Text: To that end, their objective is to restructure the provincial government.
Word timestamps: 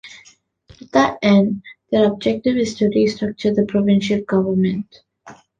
To 0.69 0.85
that 0.93 1.19
end, 1.21 1.61
their 1.91 2.11
objective 2.11 2.57
is 2.57 2.73
to 2.79 2.85
restructure 2.85 3.55
the 3.55 3.65
provincial 3.67 4.19
government. 4.21 5.03